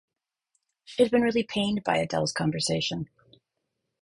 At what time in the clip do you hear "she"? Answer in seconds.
0.83-1.03